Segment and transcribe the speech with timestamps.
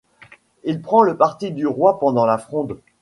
[0.63, 2.79] Il prend le parti du roi pendant la Fronde.